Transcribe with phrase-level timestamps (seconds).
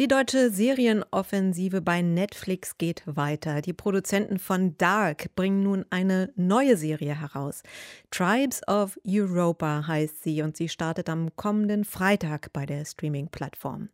[0.00, 3.60] die deutsche Serienoffensive bei Netflix geht weiter.
[3.60, 7.62] Die Produzenten von Dark bringen nun eine neue Serie heraus.
[8.10, 13.90] Tribes of Europa heißt sie und sie startet am kommenden Freitag bei der Streaming-Plattform.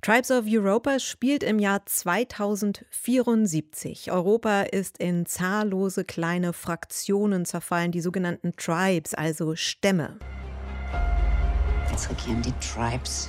[0.00, 4.10] Tribes of Europa spielt im Jahr 2074.
[4.10, 10.16] Europa ist in zahllose kleine Fraktionen zerfallen, die sogenannten Tribes, also Stämme.
[11.90, 13.28] Jetzt regieren die Tribes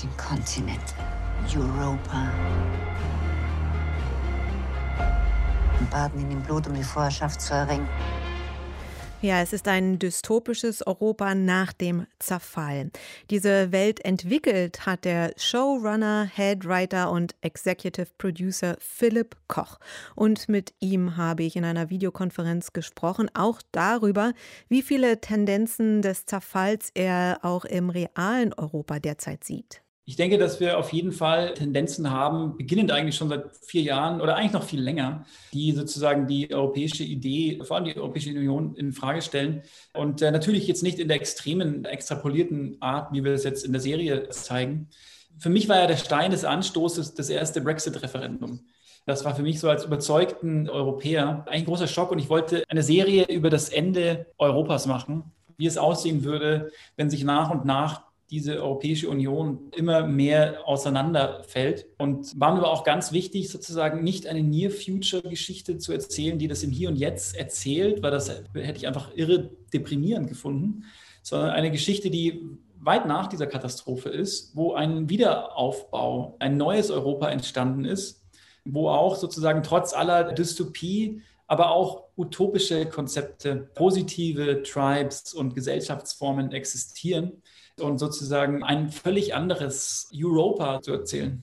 [0.00, 0.94] den Kontinent.
[1.56, 2.32] Europa.
[5.78, 7.88] Und baden in dem Blut, um die Vorherrschaft zu erringen.
[9.20, 12.92] Ja, es ist ein dystopisches Europa nach dem Zerfall.
[13.30, 19.80] Diese Welt entwickelt hat der Showrunner, Headwriter und Executive Producer Philipp Koch.
[20.14, 24.34] Und mit ihm habe ich in einer Videokonferenz gesprochen, auch darüber,
[24.68, 29.82] wie viele Tendenzen des Zerfalls er auch im realen Europa derzeit sieht.
[30.08, 34.22] Ich denke, dass wir auf jeden Fall Tendenzen haben, beginnend eigentlich schon seit vier Jahren
[34.22, 38.74] oder eigentlich noch viel länger, die sozusagen die europäische Idee, vor allem die Europäische Union,
[38.74, 39.64] in Frage stellen.
[39.92, 43.72] Und äh, natürlich jetzt nicht in der extremen, extrapolierten Art, wie wir es jetzt in
[43.72, 44.88] der Serie zeigen.
[45.36, 48.60] Für mich war ja der Stein des Anstoßes das erste Brexit-Referendum.
[49.04, 52.82] Das war für mich so als überzeugten Europäer ein großer Schock und ich wollte eine
[52.82, 55.24] Serie über das Ende Europas machen,
[55.58, 61.86] wie es aussehen würde, wenn sich nach und nach diese Europäische Union immer mehr auseinanderfällt.
[61.98, 66.62] Und war mir aber auch ganz wichtig, sozusagen nicht eine Near-Future-Geschichte zu erzählen, die das
[66.62, 70.84] im Hier und Jetzt erzählt, weil das hätte ich einfach irre deprimierend gefunden,
[71.22, 72.42] sondern eine Geschichte, die
[72.80, 78.24] weit nach dieser Katastrophe ist, wo ein Wiederaufbau, ein neues Europa entstanden ist,
[78.64, 87.42] wo auch sozusagen trotz aller Dystopie aber auch utopische Konzepte, positive Tribes und Gesellschaftsformen existieren
[87.80, 91.42] und sozusagen ein völlig anderes Europa zu erzählen.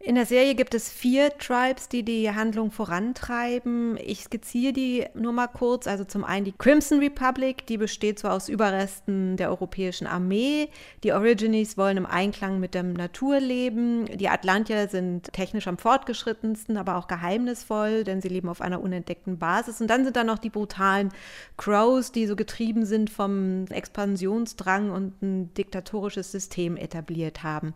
[0.00, 3.98] In der Serie gibt es vier Tribes, die die Handlung vorantreiben.
[3.98, 5.88] Ich skizziere die nur mal kurz.
[5.88, 10.68] Also zum einen die Crimson Republic, die besteht so aus Überresten der europäischen Armee.
[11.02, 14.06] Die Origines wollen im Einklang mit der Natur leben.
[14.16, 19.40] Die Atlantier sind technisch am fortgeschrittensten, aber auch geheimnisvoll, denn sie leben auf einer unentdeckten
[19.40, 19.80] Basis.
[19.80, 21.08] Und dann sind da noch die brutalen
[21.56, 27.74] Crows, die so getrieben sind vom Expansionsdrang und ein diktatorisches System etabliert haben.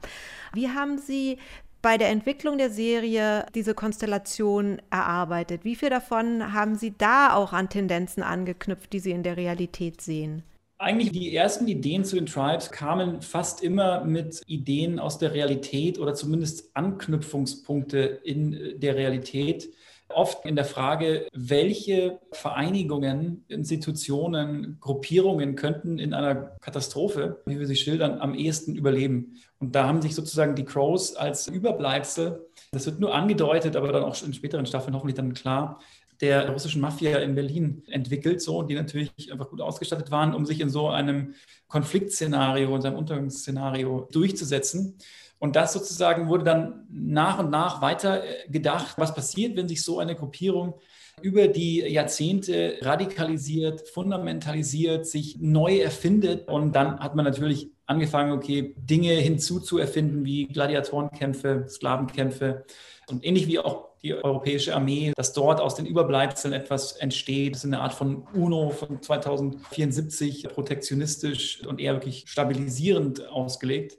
[0.54, 1.38] Wie haben Sie
[1.82, 5.64] bei der Entwicklung der Serie diese Konstellation erarbeitet?
[5.64, 10.00] Wie viel davon haben Sie da auch an Tendenzen angeknüpft, die Sie in der Realität
[10.00, 10.44] sehen?
[10.78, 15.98] Eigentlich die ersten Ideen zu den Tribes kamen fast immer mit Ideen aus der Realität
[15.98, 19.68] oder zumindest Anknüpfungspunkte in der Realität
[20.14, 27.76] oft in der Frage, welche Vereinigungen, Institutionen, Gruppierungen könnten in einer Katastrophe, wie wir sie
[27.76, 29.36] schildern, am ehesten überleben.
[29.58, 34.02] Und da haben sich sozusagen die Crows als Überbleibsel, das wird nur angedeutet, aber dann
[34.02, 35.78] auch in späteren Staffeln hoffentlich dann klar,
[36.22, 40.60] der russischen Mafia in Berlin entwickelt, so, die natürlich einfach gut ausgestattet waren, um sich
[40.60, 41.34] in so einem
[41.66, 44.96] Konfliktszenario, in seinem Untergangsszenario durchzusetzen.
[45.42, 49.82] Und das sozusagen wurde dann nach und nach weiter äh, gedacht, was passiert, wenn sich
[49.82, 50.74] so eine Gruppierung
[51.20, 56.46] über die Jahrzehnte radikalisiert, fundamentalisiert, sich neu erfindet.
[56.46, 62.64] Und dann hat man natürlich angefangen, okay, Dinge hinzuzuerfinden wie Gladiatorenkämpfe, Sklavenkämpfe
[63.08, 67.56] und ähnlich wie auch die europäische Armee, dass dort aus den Überbleibseln etwas entsteht.
[67.56, 73.98] Das ist eine Art von UNO von 2074, protektionistisch und eher wirklich stabilisierend ausgelegt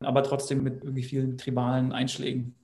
[0.00, 2.54] aber trotzdem mit irgendwie vielen tribalen Einschlägen.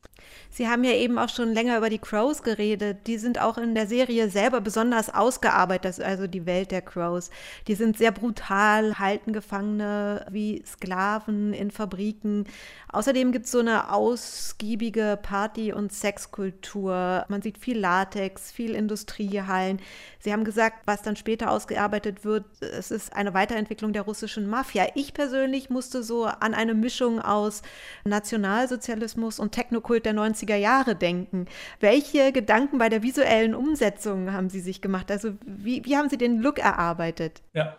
[0.51, 3.07] Sie haben ja eben auch schon länger über die Crows geredet.
[3.07, 7.31] Die sind auch in der Serie selber besonders ausgearbeitet, also die Welt der Crows.
[7.69, 12.45] Die sind sehr brutal, halten Gefangene wie Sklaven in Fabriken.
[12.91, 17.27] Außerdem gibt es so eine ausgiebige Party- und Sexkultur.
[17.29, 19.81] Man sieht viel Latex, viel Industriehallen.
[20.21, 24.87] Sie haben gesagt, was dann später ausgearbeitet wird, es ist eine Weiterentwicklung der russischen Mafia.
[24.95, 27.63] Ich persönlich musste so an eine Mischung aus
[28.05, 31.47] Nationalsozialismus und Technokult der 90er Jahre denken.
[31.81, 35.11] Welche Gedanken bei der visuellen Umsetzung haben Sie sich gemacht?
[35.11, 37.43] Also wie, wie haben Sie den Look erarbeitet?
[37.53, 37.77] Ja,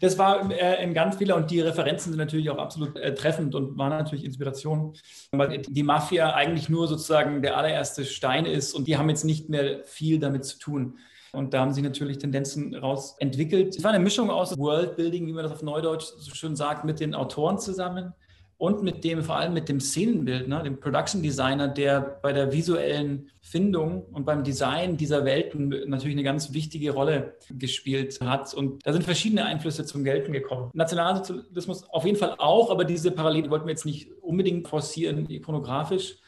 [0.00, 3.54] das war äh, in ganz vieler und die Referenzen sind natürlich auch absolut äh, treffend
[3.54, 4.94] und waren natürlich Inspiration
[5.32, 9.48] weil die Mafia eigentlich nur sozusagen der allererste Stein ist und die haben jetzt nicht
[9.48, 10.98] mehr viel damit zu tun.
[11.32, 13.76] Und da haben sich natürlich Tendenzen raus entwickelt.
[13.76, 16.98] Es war eine Mischung aus Worldbuilding, wie man das auf Neudeutsch so schön sagt, mit
[16.98, 18.12] den Autoren zusammen
[18.60, 23.30] und mit dem, vor allem mit dem Szenenbildner, dem Production Designer, der bei der visuellen
[23.40, 28.52] Findung und beim Design dieser Welten natürlich eine ganz wichtige Rolle gespielt hat.
[28.52, 30.70] Und da sind verschiedene Einflüsse zum Gelten gekommen.
[30.74, 36.18] Nationalsozialismus auf jeden Fall auch, aber diese Parallele wollten wir jetzt nicht unbedingt forcieren, ikonografisch.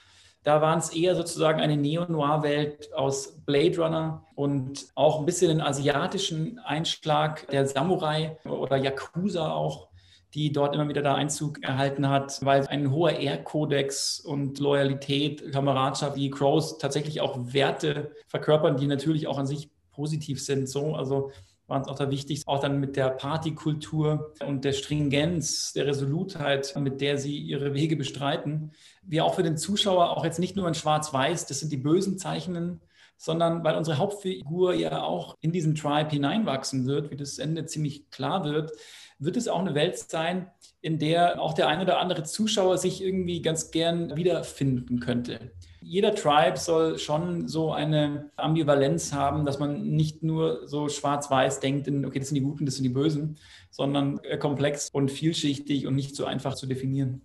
[0.43, 5.61] Da waren es eher sozusagen eine Neo-Noir-Welt aus Blade Runner und auch ein bisschen den
[5.61, 9.92] asiatischen Einschlag der Samurai oder Yakuza auch
[10.35, 16.17] die dort immer wieder da Einzug erhalten hat, weil ein hoher Ehrkodex und Loyalität, Kameradschaft,
[16.17, 20.69] wie Crows tatsächlich auch Werte verkörpern, die natürlich auch an sich positiv sind.
[20.69, 21.31] So, also
[21.67, 26.75] waren es auch da wichtig, auch dann mit der Partykultur und der Stringenz, der Resolutheit,
[26.79, 28.73] mit der sie ihre Wege bestreiten.
[29.03, 32.19] Wie auch für den Zuschauer auch jetzt nicht nur in Schwarz-Weiß, das sind die bösen
[32.19, 32.81] Zeichnen,
[33.23, 38.11] sondern weil unsere Hauptfigur ja auch in diesen Tribe hineinwachsen wird, wie das Ende ziemlich
[38.11, 38.73] klar wird,
[39.21, 43.01] wird es auch eine Welt sein, in der auch der ein oder andere Zuschauer sich
[43.01, 45.53] irgendwie ganz gern wiederfinden könnte.
[45.83, 51.89] Jeder Tribe soll schon so eine Ambivalenz haben, dass man nicht nur so schwarz-weiß denkt,
[51.89, 53.39] in, okay, das sind die Guten, das sind die Bösen,
[53.71, 57.23] sondern äh, komplex und vielschichtig und nicht so einfach zu definieren.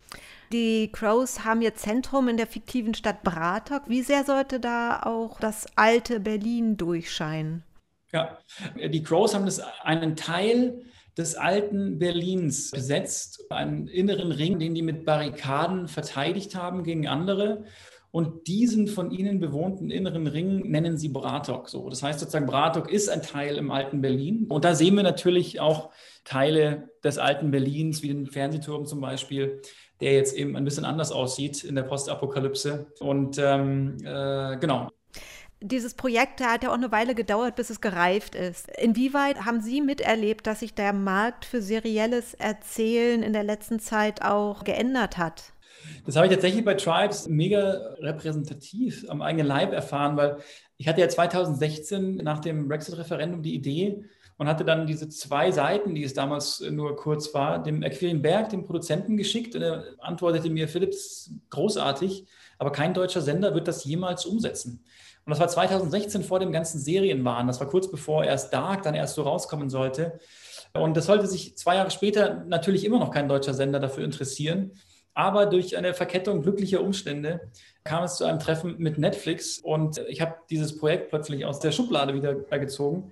[0.51, 3.83] Die Crows haben ihr Zentrum in der fiktiven Stadt Bratok.
[3.87, 7.63] Wie sehr sollte da auch das alte Berlin durchscheinen?
[8.13, 8.37] Ja,
[8.77, 10.81] die Crows haben das einen Teil
[11.17, 17.65] des alten Berlins besetzt, einen inneren Ring, den die mit Barrikaden verteidigt haben gegen andere.
[18.11, 21.89] Und diesen von ihnen bewohnten inneren Ring nennen sie Bratok so.
[21.89, 24.45] Das heißt sozusagen, Bratok ist ein Teil im alten Berlin.
[24.49, 25.91] Und da sehen wir natürlich auch
[26.23, 29.61] Teile des alten Berlins, wie den Fernsehturm zum Beispiel,
[29.99, 32.87] der jetzt eben ein bisschen anders aussieht in der Postapokalypse.
[32.99, 34.89] Und ähm, äh, genau,
[35.59, 38.69] dieses Projekt hat ja auch eine Weile gedauert, bis es gereift ist.
[38.77, 44.21] Inwieweit haben Sie miterlebt, dass sich der Markt für serielles Erzählen in der letzten Zeit
[44.21, 45.53] auch geändert hat?
[46.05, 50.37] Das habe ich tatsächlich bei Tribes mega repräsentativ am eigenen Leib erfahren, weil
[50.77, 54.03] ich hatte ja 2016 nach dem Brexit-Referendum die Idee
[54.37, 58.49] und hatte dann diese zwei Seiten, die es damals nur kurz war, dem Aquilin Berg,
[58.49, 62.25] dem Produzenten, geschickt und er antwortete mir, Philips, großartig,
[62.59, 64.83] aber kein deutscher Sender wird das jemals umsetzen.
[65.25, 67.47] Und das war 2016 vor dem ganzen Serienwahn.
[67.47, 70.19] Das war kurz bevor erst Dark dann erst so rauskommen sollte.
[70.73, 74.71] Und das sollte sich zwei Jahre später natürlich immer noch kein deutscher Sender dafür interessieren.
[75.17, 77.49] Aber durch eine Verkettung glücklicher Umstände
[77.83, 81.71] kam es zu einem Treffen mit Netflix und ich habe dieses Projekt plötzlich aus der
[81.71, 83.11] Schublade wieder beigezogen.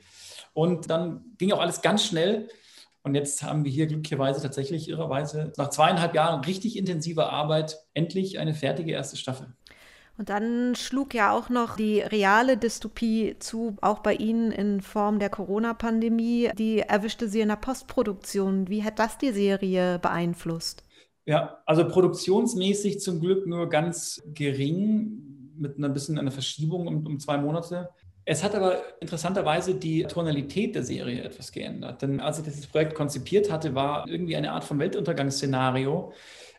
[0.53, 2.47] Und dann ging auch alles ganz schnell.
[3.01, 8.37] Und jetzt haben wir hier glücklicherweise tatsächlich irrerweise nach zweieinhalb Jahren richtig intensiver Arbeit endlich
[8.37, 9.47] eine fertige erste Staffel.
[10.19, 15.17] Und dann schlug ja auch noch die reale Dystopie zu, auch bei Ihnen in Form
[15.17, 16.51] der Corona-Pandemie.
[16.55, 18.69] Die erwischte Sie in der Postproduktion.
[18.69, 20.84] Wie hat das die Serie beeinflusst?
[21.25, 27.19] Ja, also produktionsmäßig zum Glück nur ganz gering, mit ein bisschen einer Verschiebung um, um
[27.19, 27.89] zwei Monate.
[28.25, 32.01] Es hat aber interessanterweise die Tonalität der Serie etwas geändert.
[32.01, 36.11] Denn als ich dieses Projekt konzipiert hatte, war irgendwie eine Art von Weltuntergangsszenario,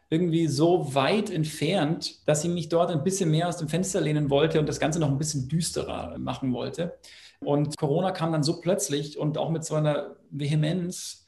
[0.08, 4.30] irgendwie so weit entfernt, dass sie mich dort ein bisschen mehr aus dem Fenster lehnen
[4.30, 6.96] wollte und das Ganze noch ein bisschen düsterer machen wollte.
[7.40, 11.25] Und Corona kam dann so plötzlich und auch mit so einer Vehemenz,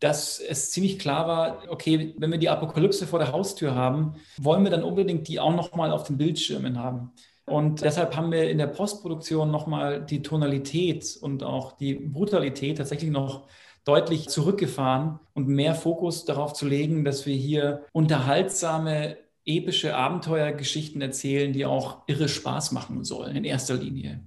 [0.00, 4.64] dass es ziemlich klar war, okay, wenn wir die Apokalypse vor der Haustür haben, wollen
[4.64, 7.12] wir dann unbedingt die auch noch mal auf den Bildschirmen haben.
[7.44, 12.78] Und deshalb haben wir in der Postproduktion noch mal die Tonalität und auch die Brutalität
[12.78, 13.48] tatsächlich noch
[13.84, 21.52] deutlich zurückgefahren und mehr Fokus darauf zu legen, dass wir hier unterhaltsame, epische Abenteuergeschichten erzählen,
[21.52, 24.22] die auch irre Spaß machen sollen in erster Linie.